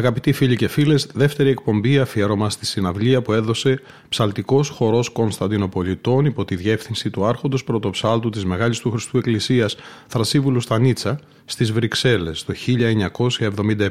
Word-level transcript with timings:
Αγαπητοί 0.00 0.32
φίλοι 0.32 0.56
και 0.56 0.68
φίλες, 0.68 1.06
δεύτερη 1.14 1.48
εκπομπή 1.48 1.98
αφιέρωμα 1.98 2.50
στη 2.50 2.66
συναυλία 2.66 3.22
που 3.22 3.32
έδωσε 3.32 3.80
ψαλτικός 4.08 4.68
χορός 4.68 5.08
Κωνσταντινοπολιτών 5.08 6.24
υπό 6.24 6.44
τη 6.44 6.56
διεύθυνση 6.56 7.10
του 7.10 7.24
Άρχοντος 7.24 7.64
Πρωτοψάλτου 7.64 8.30
της 8.30 8.44
Μεγάλης 8.44 8.78
του 8.78 8.90
Χριστού 8.90 9.18
Εκκλησίας 9.18 9.76
Θρασίβουλου 10.06 10.60
Στανίτσα 10.60 11.20
στις 11.44 11.72
Βρυξέλλες 11.72 12.44
το 12.44 12.54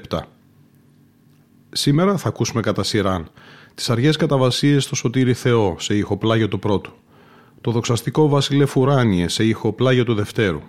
1977. 0.10 0.20
Σήμερα 1.72 2.18
θα 2.18 2.28
ακούσουμε 2.28 2.62
κατά 2.62 2.84
σειράν 2.84 3.30
τις 3.76 3.90
αργές 3.90 4.16
καταβασίες 4.16 4.84
στο 4.84 4.96
Σωτήρι 4.96 5.34
Θεό 5.34 5.76
σε 5.80 5.96
ήχο 5.96 6.18
πλάγιο 6.18 6.48
του 6.48 6.60
πρώτου, 6.60 6.94
το 7.62 7.72
δοξαστικό 7.72 8.28
Βασιλε 8.28 8.66
Φουράνιε 8.66 9.28
σε 9.28 9.44
ήχο 9.44 9.74
πλάγιο 9.74 10.04
του 10.04 10.14
δευτέρου, 10.14 10.62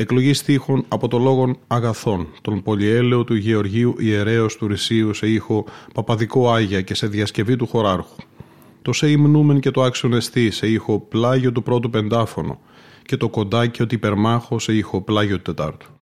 Εκλογής 0.00 0.38
στίχων 0.38 0.84
από 0.88 1.08
το 1.08 1.18
λόγον 1.18 1.58
Αγαθών, 1.66 2.28
τον 2.40 2.62
πολυέλαιο 2.62 3.24
του 3.24 3.34
Γεωργίου 3.34 3.94
Ιερέως 3.98 4.56
του 4.56 4.66
Ρησίου 4.66 5.14
σε 5.14 5.28
ήχο 5.28 5.64
Παπαδικό 5.94 6.50
Άγια 6.50 6.80
και 6.80 6.94
σε 6.94 7.06
διασκευή 7.06 7.56
του 7.56 7.66
χωράρχου. 7.66 8.16
Το 8.82 8.92
σε 8.92 9.10
υμνούμεν 9.10 9.60
και 9.60 9.70
το 9.70 9.82
άξιον 9.82 10.12
εστί 10.12 10.50
σε 10.50 10.68
ήχο 10.68 11.00
πλάγιο 11.00 11.52
του 11.52 11.62
πρώτου 11.62 11.90
πεντάφωνο 11.90 12.60
και 13.02 13.16
το 13.16 13.28
κοντάκι 13.28 13.82
ότι 13.82 13.94
υπερμάχο 13.94 14.58
σε 14.58 14.72
ήχο 14.72 15.00
πλάγιο 15.00 15.36
του 15.36 15.42
τετάρτου. 15.42 15.97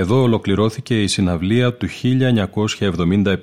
Εδώ 0.00 0.22
ολοκληρώθηκε 0.22 1.02
η 1.02 1.06
συναυλία 1.06 1.74
του 1.74 1.88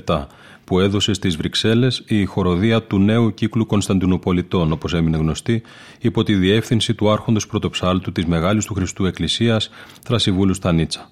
1977 0.06 0.26
που 0.64 0.80
έδωσε 0.80 1.14
στις 1.14 1.36
Βρυξέλλες 1.36 2.04
η 2.08 2.26
χοροδία 2.26 2.84
του 2.84 3.00
νέου 3.00 3.34
κύκλου 3.34 3.66
Κωνσταντινουπολιτών, 3.66 4.72
όπως 4.72 4.94
έμεινε 4.94 5.18
γνωστή, 5.18 5.62
υπό 6.00 6.24
τη 6.24 6.36
διεύθυνση 6.36 6.94
του 6.94 7.12
άρχοντος 7.12 7.48
πρωτοψάλτου 7.48 8.12
της 8.12 8.26
Μεγάλης 8.26 8.66
του 8.66 8.74
Χριστού 8.74 9.06
Εκκλησίας 9.06 9.70
Θρασιβούλου 10.04 10.54
Στανίτσα. 10.54 11.10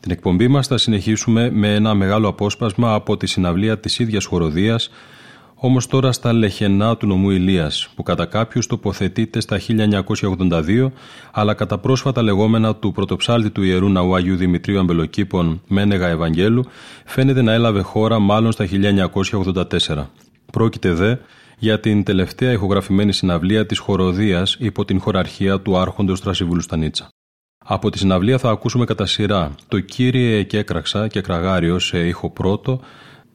Την 0.00 0.10
εκπομπή 0.10 0.48
μας 0.48 0.66
θα 0.66 0.78
συνεχίσουμε 0.78 1.50
με 1.50 1.74
ένα 1.74 1.94
μεγάλο 1.94 2.28
απόσπασμα 2.28 2.94
από 2.94 3.16
τη 3.16 3.26
συναυλία 3.26 3.78
της 3.78 3.98
ίδιας 3.98 4.24
χοροδίας 4.24 4.90
Όμως 5.58 5.86
τώρα 5.86 6.12
στα 6.12 6.32
λεχενά 6.32 6.96
του 6.96 7.06
νομού 7.06 7.30
Ηλίας, 7.30 7.88
που 7.94 8.02
κατά 8.02 8.26
κάποιους 8.26 8.66
τοποθετείται 8.66 9.40
στα 9.40 9.58
1982, 9.58 10.92
αλλά 11.32 11.54
κατά 11.54 11.78
πρόσφατα 11.78 12.22
λεγόμενα 12.22 12.76
του 12.76 12.92
πρωτοψάλτη 12.92 13.50
του 13.50 13.62
ιερού 13.62 13.88
ναού 13.88 14.14
Αγίου 14.14 14.36
Δημητρίου 14.36 14.78
Αμπελοκήπων 14.78 15.62
Μένεγα 15.66 16.08
Ευαγγέλου, 16.08 16.64
φαίνεται 17.04 17.42
να 17.42 17.52
έλαβε 17.52 17.80
χώρα 17.80 18.18
μάλλον 18.18 18.52
στα 18.52 18.66
1984. 18.66 20.06
Πρόκειται 20.52 20.92
δε 20.92 21.14
για 21.58 21.80
την 21.80 22.02
τελευταία 22.02 22.52
ηχογραφημένη 22.52 23.12
συναυλία 23.12 23.66
της 23.66 23.78
χοροδίας 23.78 24.56
υπό 24.58 24.84
την 24.84 25.00
χωραρχία 25.00 25.60
του 25.60 25.78
Άρχοντος 25.78 26.20
Τρασιβούλου 26.20 26.60
Στανίτσα. 26.60 27.08
Από 27.58 27.90
τη 27.90 27.98
συναυλία 27.98 28.38
θα 28.38 28.50
ακούσουμε 28.50 28.84
κατά 28.84 29.06
σειρά 29.06 29.54
το 29.68 29.80
«Κύριε 29.80 30.42
και 30.42 30.58
έκραξα 30.58 31.08
και 31.08 31.20
κραγάριο» 31.20 31.78
σε 31.78 32.06
ήχο 32.06 32.30
πρώτο 32.30 32.80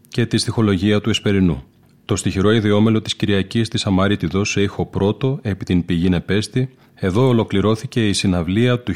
και 0.07 0.25
τη 0.25 0.37
στοιχολογία 0.37 1.01
του 1.01 1.09
Εσπερινού. 1.09 1.63
Το 2.11 2.17
στοιχειρό 2.17 2.51
ιδιόμελο 2.51 3.01
της 3.01 3.15
Κυριακής 3.15 3.69
τη 3.69 3.81
Αμαρίτιδο 3.85 4.43
σε 4.43 4.61
ήχο 4.61 4.85
πρώτο 4.85 5.39
επί 5.41 5.65
την 5.65 5.85
πηγή 5.85 6.09
Νεπέστη, 6.09 6.69
εδώ 6.95 7.27
ολοκληρώθηκε 7.27 8.07
η 8.07 8.13
συναυλία 8.13 8.79
του 8.79 8.93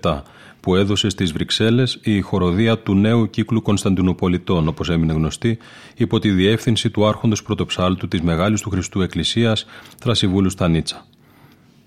1977 0.00 0.22
που 0.60 0.74
έδωσε 0.74 1.08
στις 1.08 1.32
Βρυξέλλες 1.32 1.98
η 2.02 2.20
χοροδία 2.20 2.78
του 2.78 2.94
νέου 2.94 3.30
κύκλου 3.30 3.62
Κωνσταντινουπολιτών, 3.62 4.68
όπως 4.68 4.88
έμεινε 4.90 5.12
γνωστή, 5.12 5.58
υπό 5.96 6.18
τη 6.18 6.30
διεύθυνση 6.30 6.90
του 6.90 7.06
άρχοντος 7.06 7.42
πρωτοψάλτου 7.42 8.08
της 8.08 8.20
Μεγάλης 8.20 8.60
του 8.60 8.70
Χριστού 8.70 9.00
Εκκλησίας, 9.00 9.66
Θρασιβούλου 9.98 10.50
Στανίτσα. 10.50 11.06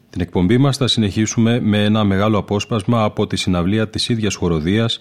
Την 0.10 0.22
εκπομπή 0.22 0.58
μας 0.58 0.78
θα 0.78 0.88
συνεχίσουμε 0.88 1.60
με 1.60 1.84
ένα 1.84 2.04
μεγάλο 2.04 2.38
απόσπασμα 2.38 3.04
από 3.04 3.28
τη 3.28 3.36
συναυλία 3.36 3.90
της 3.90 4.10
ίδιας 4.10 4.36
χοροδίας 4.36 5.00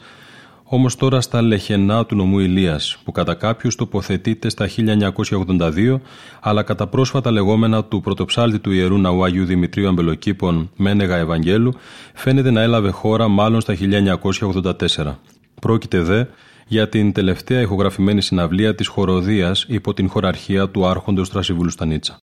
Όμως 0.72 0.96
τώρα 0.96 1.20
στα 1.20 1.42
λεχενά 1.42 2.06
του 2.06 2.16
νομού 2.16 2.38
Ηλίας, 2.38 2.96
που 3.04 3.12
κατά 3.12 3.34
κάποιους 3.34 3.74
τοποθετείται 3.74 4.48
στα 4.48 4.68
1982, 4.68 6.00
αλλά 6.40 6.62
κατά 6.62 6.86
πρόσφατα 6.86 7.30
λεγόμενα 7.30 7.84
του 7.84 8.00
πρωτοψάλτη 8.00 8.58
του 8.58 8.70
ιερού 8.70 8.98
ναού 8.98 9.24
Αγίου 9.24 9.44
Δημητρίου 9.44 9.88
Αμπελοκήπων 9.88 10.70
Μένεγα 10.76 11.16
Ευαγγέλου, 11.16 11.72
φαίνεται 12.14 12.50
να 12.50 12.60
έλαβε 12.60 12.90
χώρα 12.90 13.28
μάλλον 13.28 13.60
στα 13.60 13.74
1984. 13.74 15.14
Πρόκειται 15.60 16.00
δε 16.00 16.24
για 16.66 16.88
την 16.88 17.12
τελευταία 17.12 17.60
ηχογραφημένη 17.60 18.22
συναυλία 18.22 18.74
της 18.74 18.86
χοροδίας 18.86 19.64
υπό 19.68 19.94
την 19.94 20.08
χωραρχία 20.08 20.68
του 20.68 20.86
Άρχοντος 20.86 21.30
Τρασιβούλου 21.30 21.70
Στανίτσα. 21.70 22.16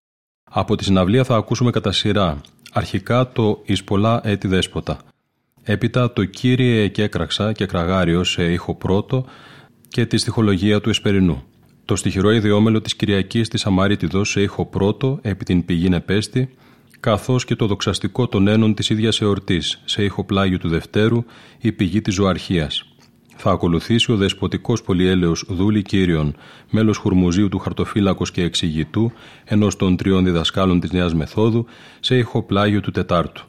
Από 0.51 0.75
τη 0.75 0.83
συναυλία 0.83 1.23
θα 1.23 1.35
ακούσουμε 1.35 1.69
κατά 1.71 1.91
σειρά 1.91 2.41
αρχικά 2.71 3.31
το 3.31 3.61
«Εις 3.65 3.83
πολλά 3.83 4.21
έτη 4.23 4.47
δέσποτα», 4.47 4.97
Έπειτα 5.69 6.13
το 6.13 6.25
«Κύριε 6.25 6.87
και 6.87 7.03
έκραξα» 7.03 7.51
και 7.51 7.65
«Κραγάριο» 7.65 8.23
σε 8.23 8.51
ήχο 8.51 8.75
πρώτο 8.75 9.25
και 9.87 10.05
τη 10.05 10.17
στοιχολογία 10.17 10.81
του 10.81 10.89
Εσπερινού. 10.89 11.43
Το 11.85 11.95
στοιχειρό 11.95 12.31
ιδιόμελο 12.31 12.81
της 12.81 12.95
Κυριακής 12.95 13.49
της 13.49 13.65
Αμάριτιδος 13.65 14.29
σε 14.29 14.41
ήχο 14.41 14.65
πρώτο 14.65 15.19
επί 15.21 15.45
την 15.45 15.65
πηγή 15.65 15.89
Νεπέστη, 15.89 16.49
καθώς 16.99 17.45
και 17.45 17.55
το 17.55 17.65
δοξαστικό 17.67 18.27
των 18.27 18.47
ένων 18.47 18.73
της 18.73 18.89
ίδιας 18.89 19.21
εορτής 19.21 19.81
σε 19.85 20.03
ήχο 20.03 20.23
πλάγιο 20.23 20.57
του 20.57 20.69
Δευτέρου, 20.69 21.23
η 21.59 21.71
πηγή 21.71 22.01
της 22.01 22.13
Ζωαρχίας. 22.13 22.83
Θα 23.35 23.51
ακολουθήσει 23.51 24.11
ο 24.11 24.15
δεσποτικός 24.15 24.81
πολυέλεος 24.81 25.45
Δούλη 25.49 25.81
Κύριον, 25.81 26.35
μέλος 26.69 26.97
χουρμουζίου 26.97 27.49
του 27.49 27.59
χαρτοφύλακος 27.59 28.31
και 28.31 28.41
εξηγητού, 28.41 29.11
ενός 29.45 29.75
των 29.75 29.97
τριών 29.97 30.23
διδασκάλων 30.23 30.79
της 30.79 30.91
Νέας 30.91 31.13
Μεθόδου, 31.13 31.65
σε 31.99 32.17
ήχο 32.17 32.43
πλάγιο 32.43 32.81
του 32.81 32.91
Τετάρτου 32.91 33.47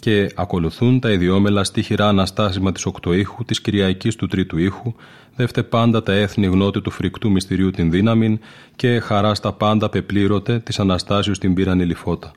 και 0.00 0.30
ακολουθούν 0.34 1.00
τα 1.00 1.10
ιδιόμελα 1.10 1.64
στίχηρα 1.64 2.08
αναστάσιμα 2.08 2.72
της 2.72 2.86
οκτωήχου, 2.86 3.44
της 3.44 3.60
Κυριακής 3.60 4.16
του 4.16 4.26
τρίτου 4.26 4.58
ήχου, 4.58 4.94
δεύτε 5.36 5.62
πάντα 5.62 6.02
τα 6.02 6.12
έθνη 6.12 6.46
γνώτη 6.46 6.80
του 6.80 6.90
φρικτού 6.90 7.30
μυστηρίου 7.30 7.70
την 7.70 7.90
δύναμη 7.90 8.38
και 8.76 8.98
χαρά 9.00 9.34
στα 9.34 9.52
πάντα 9.52 9.88
πεπλήρωτε 9.88 10.58
της 10.58 10.78
Αναστάσεως 10.78 11.38
την 11.38 11.54
πήραν 11.54 11.80
ηλιφώτα. 11.80 12.32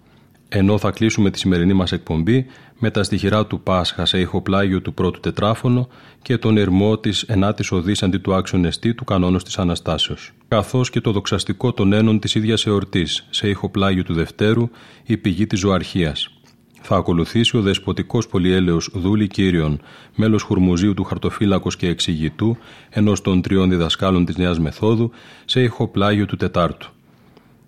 Ενώ 0.54 0.78
θα 0.78 0.92
κλείσουμε 0.92 1.30
τη 1.30 1.40
σημερινή 1.40 1.74
μας 1.74 1.92
εκπομπή 1.92 2.46
με 2.80 2.92
τα 2.92 3.04
στοιχειρά 3.04 3.46
του 3.46 3.62
Πάσχα 3.62 4.06
σε 4.06 4.20
ηχοπλάγιο 4.20 4.82
του 4.82 4.94
πρώτου 4.94 5.20
τετράφωνο 5.20 5.88
και 6.22 6.38
τον 6.38 6.58
ερμό 6.58 6.98
της 6.98 7.22
ενάτης 7.22 7.72
οδής 7.72 8.04
αντί 8.04 8.18
του 8.18 8.34
άξιον 8.34 8.66
εστί 8.66 8.94
του 8.94 9.04
κανόνος 9.04 9.44
της 9.44 9.58
Αναστάσεως. 9.58 10.32
Καθώς 10.48 10.90
και 10.90 11.02
το 11.02 11.12
δοξαστικό 11.12 11.74
των 11.74 11.94
ένων 11.94 12.20
της 12.20 12.36
ίδιας 12.36 12.66
εορτής 12.66 13.28
σε 13.30 13.50
ηχοπλάγιο 13.50 14.04
του 14.04 14.14
Δευτέρου, 14.14 14.70
η 15.06 15.18
πηγή 15.18 15.48
της 15.48 15.60
ζωαρχίας 15.60 16.41
θα 16.82 16.96
ακολουθήσει 16.96 17.58
ο 17.58 17.62
δεσποτικός 17.62 18.28
πολυέλεος 18.28 18.90
Δούλη 18.94 19.28
Κύριον, 19.28 19.80
μέλος 20.16 20.42
Χουρμουζίου 20.42 20.94
του 20.94 21.04
Χαρτοφύλακος 21.04 21.76
και 21.76 21.88
Εξηγητού, 21.88 22.58
ενός 22.90 23.22
των 23.22 23.42
τριών 23.42 23.70
διδασκάλων 23.70 24.26
της 24.26 24.38
Νέας 24.38 24.60
Μεθόδου, 24.60 25.12
σε 25.46 25.62
ηχοπλάγιο 25.62 26.26
του 26.26 26.36
Τετάρτου. 26.36 26.90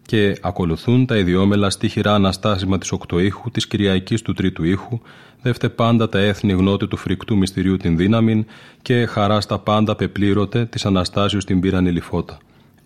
Και 0.06 0.38
ακολουθούν 0.41 1.06
τα 1.06 1.17
ιδιόμελα 1.17 1.69
στίχηρα 1.69 2.13
αναστάσιμα 2.13 2.78
της 2.78 2.91
Οκτωήχου, 2.91 3.52
της 3.52 3.67
Κυριακής 3.67 4.21
του 4.21 4.34
Τρίτου 4.34 4.63
ήχου, 4.63 4.99
δεύτε 5.41 5.69
πάντα 5.69 6.10
τα 6.10 6.19
έθνη 6.19 6.54
γνώτη 6.54 6.88
του 6.88 6.97
φρικτού 6.97 7.38
μυστηρίου 7.38 7.78
την 7.78 7.97
δύναμη 7.97 8.45
και 8.82 9.06
χαράς 9.06 9.43
στα 9.43 9.60
πάντα 9.60 9.95
πεπλήρωτε 9.95 10.65
της 10.65 10.86
Αναστάσεως 10.86 11.45
την 11.45 11.60
πήραν 11.60 11.86
ηλιφώτα 11.86 12.38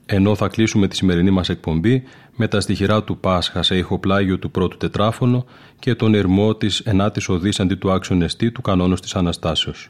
ενώ 0.09 0.35
θα 0.35 0.47
κλείσουμε 0.47 0.87
τη 0.87 0.95
σημερινή 0.95 1.31
μας 1.31 1.49
εκπομπή 1.49 2.03
με 2.35 2.47
τα 2.47 2.61
στοιχειρά 2.61 3.03
του 3.03 3.17
Πάσχα 3.17 3.63
σε 3.63 3.77
ηχοπλάγιο 3.77 4.39
του 4.39 4.51
πρώτου 4.51 4.77
τετράφωνο 4.77 5.45
και 5.79 5.95
τον 5.95 6.13
ερμό 6.13 6.55
της 6.55 6.79
ενάτης 6.79 7.29
οδής 7.29 7.59
αντί 7.59 7.75
του 7.75 7.91
άξιον 7.91 8.21
εστί 8.21 8.51
του 8.51 8.61
κανόνος 8.61 9.01
της 9.01 9.15
Αναστάσεως. 9.15 9.89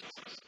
Jesus. 0.00 0.47